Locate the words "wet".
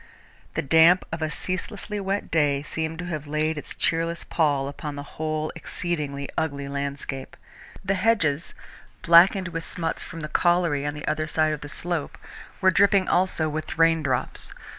1.99-2.31